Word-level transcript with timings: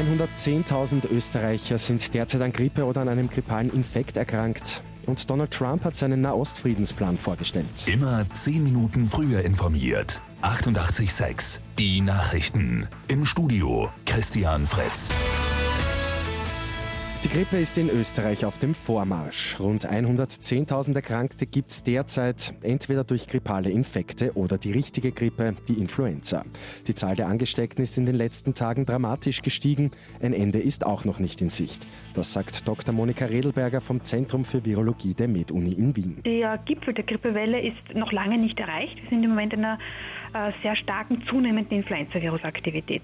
110.000 0.00 1.10
Österreicher 1.10 1.78
sind 1.78 2.14
derzeit 2.14 2.40
an 2.40 2.52
Grippe 2.52 2.84
oder 2.84 3.02
an 3.02 3.08
einem 3.08 3.28
grippalen 3.28 3.70
Infekt 3.70 4.16
erkrankt. 4.16 4.82
Und 5.06 5.28
Donald 5.28 5.50
Trump 5.50 5.84
hat 5.84 5.96
seinen 5.96 6.20
Nahostfriedensplan 6.20 7.18
vorgestellt. 7.18 7.86
Immer 7.86 8.24
10 8.30 8.62
Minuten 8.62 9.08
früher 9.08 9.42
informiert. 9.42 10.20
88.6 10.42 11.60
Die 11.78 12.00
Nachrichten. 12.00 12.88
Im 13.08 13.26
Studio 13.26 13.90
Christian 14.06 14.66
Fritz. 14.66 15.10
Die 17.22 17.28
Grippe 17.28 17.58
ist 17.58 17.76
in 17.76 17.90
Österreich 17.90 18.46
auf 18.46 18.56
dem 18.56 18.72
Vormarsch. 18.72 19.60
Rund 19.60 19.86
110.000 19.86 20.94
Erkrankte 20.94 21.44
gibt 21.44 21.70
es 21.70 21.82
derzeit, 21.82 22.54
entweder 22.62 23.04
durch 23.04 23.26
grippale 23.26 23.70
Infekte 23.70 24.32
oder 24.36 24.56
die 24.56 24.72
richtige 24.72 25.12
Grippe, 25.12 25.54
die 25.68 25.74
Influenza. 25.74 26.46
Die 26.86 26.94
Zahl 26.94 27.16
der 27.16 27.28
Angesteckten 27.28 27.82
ist 27.82 27.98
in 27.98 28.06
den 28.06 28.14
letzten 28.14 28.54
Tagen 28.54 28.86
dramatisch 28.86 29.42
gestiegen. 29.42 29.90
Ein 30.22 30.32
Ende 30.32 30.60
ist 30.60 30.86
auch 30.86 31.04
noch 31.04 31.18
nicht 31.18 31.42
in 31.42 31.50
Sicht. 31.50 31.86
Das 32.14 32.32
sagt 32.32 32.66
Dr. 32.66 32.94
Monika 32.94 33.26
Redelberger 33.26 33.82
vom 33.82 34.02
Zentrum 34.02 34.46
für 34.46 34.64
Virologie 34.64 35.12
der 35.12 35.28
MedUni 35.28 35.72
in 35.72 35.94
Wien. 35.96 36.22
Der 36.24 36.56
Gipfel 36.64 36.94
der 36.94 37.04
Grippewelle 37.04 37.60
ist 37.60 37.94
noch 37.94 38.12
lange 38.12 38.38
nicht 38.38 38.58
erreicht. 38.58 38.96
Wir 38.96 39.10
sind 39.10 39.22
im 39.22 39.30
Moment 39.30 39.52
in 39.52 39.62
einer 39.62 39.78
äh, 40.32 40.52
sehr 40.62 40.76
starken 40.76 41.22
zunehmenden 41.28 41.78
Influenza-Virusaktivität. 41.78 43.02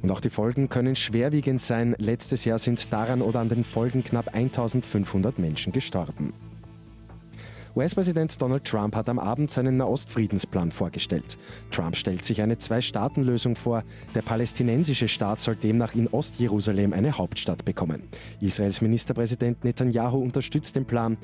Und 0.00 0.12
auch 0.12 0.20
die 0.20 0.30
Folgen 0.30 0.68
können 0.68 0.94
schwerwiegend 0.94 1.60
sein. 1.60 1.96
Letztes 1.98 2.44
Jahr 2.44 2.58
sind 2.58 2.92
daran 2.92 3.20
oder 3.20 3.40
an 3.40 3.48
den 3.48 3.57
Folgen 3.64 4.04
knapp 4.04 4.34
1500 4.34 5.38
Menschen 5.38 5.72
gestorben. 5.72 6.32
US-Präsident 7.76 8.42
Donald 8.42 8.64
Trump 8.64 8.96
hat 8.96 9.08
am 9.08 9.20
Abend 9.20 9.52
seinen 9.52 9.76
Nahostfriedensplan 9.76 10.72
vorgestellt. 10.72 11.38
Trump 11.70 11.96
stellt 11.96 12.24
sich 12.24 12.42
eine 12.42 12.58
Zwei-Staaten-Lösung 12.58 13.54
vor. 13.54 13.84
Der 14.16 14.22
palästinensische 14.22 15.06
Staat 15.06 15.38
soll 15.38 15.54
demnach 15.54 15.94
in 15.94 16.08
Ostjerusalem 16.08 16.92
eine 16.92 17.16
Hauptstadt 17.16 17.64
bekommen. 17.64 18.02
Israels 18.40 18.80
Ministerpräsident 18.80 19.62
Netanyahu 19.62 20.18
unterstützt 20.20 20.74
den 20.74 20.86
Plan. 20.86 21.18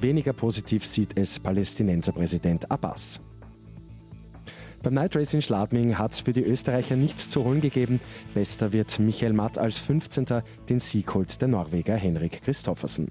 Weniger 0.00 0.34
positiv 0.34 0.84
sieht 0.84 1.18
es 1.18 1.40
Palästinenserpräsident 1.40 2.70
Abbas. 2.70 3.22
Beim 4.84 4.92
Night 4.92 5.16
Race 5.16 5.32
in 5.32 5.40
Schladming 5.40 5.96
hat 5.96 6.12
es 6.12 6.20
für 6.20 6.34
die 6.34 6.44
Österreicher 6.44 6.94
nichts 6.94 7.30
zu 7.30 7.42
holen 7.42 7.62
gegeben. 7.62 8.00
Bester 8.34 8.74
wird 8.74 8.98
Michael 8.98 9.32
Matt 9.32 9.56
als 9.56 9.78
15. 9.78 10.26
Den 10.68 10.78
Sieg 10.78 11.14
holt 11.14 11.40
der 11.40 11.48
Norweger 11.48 11.96
Henrik 11.96 12.42
Christoffersen. 12.42 13.08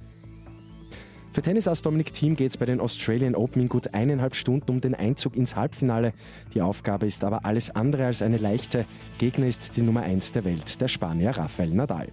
Für 1.34 1.42
Tennisass 1.42 1.82
Dominik 1.82 2.14
Thiem 2.14 2.36
geht 2.36 2.52
es 2.52 2.58
bei 2.58 2.68
den 2.68 2.80
Australian 2.80 3.34
Open 3.34 3.64
in 3.64 3.70
gut 3.70 3.96
eineinhalb 3.96 4.36
Stunden 4.36 4.70
um 4.70 4.82
den 4.82 4.94
Einzug 4.94 5.36
ins 5.36 5.56
Halbfinale. 5.56 6.14
Die 6.54 6.62
Aufgabe 6.62 7.08
ist 7.08 7.24
aber 7.24 7.44
alles 7.44 7.72
andere 7.72 8.06
als 8.06 8.22
eine 8.22 8.38
leichte. 8.38 8.86
Gegner 9.18 9.48
ist 9.48 9.76
die 9.76 9.82
Nummer 9.82 10.04
1 10.04 10.34
der 10.34 10.46
Welt, 10.46 10.80
der 10.80 10.88
Spanier 10.88 11.32
Rafael 11.32 11.72
Nadal. 11.72 12.10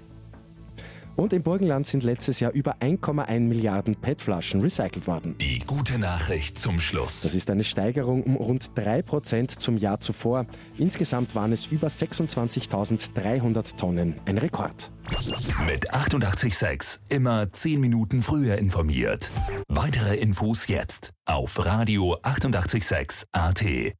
Und 1.20 1.34
im 1.34 1.42
Burgenland 1.42 1.86
sind 1.86 2.02
letztes 2.02 2.40
Jahr 2.40 2.52
über 2.52 2.78
1,1 2.78 3.40
Milliarden 3.40 3.94
PET-Flaschen 3.94 4.62
recycelt 4.62 5.06
worden. 5.06 5.36
Die 5.38 5.58
gute 5.58 5.98
Nachricht 5.98 6.58
zum 6.58 6.80
Schluss. 6.80 7.20
Das 7.20 7.34
ist 7.34 7.50
eine 7.50 7.62
Steigerung 7.62 8.22
um 8.22 8.36
rund 8.36 8.70
3% 8.74 9.58
zum 9.58 9.76
Jahr 9.76 10.00
zuvor. 10.00 10.46
Insgesamt 10.78 11.34
waren 11.34 11.52
es 11.52 11.66
über 11.66 11.88
26.300 11.88 13.76
Tonnen. 13.76 14.14
Ein 14.24 14.38
Rekord. 14.38 14.90
Mit 15.66 15.92
886 15.92 17.02
immer 17.10 17.52
10 17.52 17.78
Minuten 17.78 18.22
früher 18.22 18.56
informiert. 18.56 19.30
Weitere 19.68 20.16
Infos 20.16 20.68
jetzt 20.68 21.10
auf 21.26 21.62
Radio 21.62 22.16
886 22.22 23.26
AT. 23.32 23.92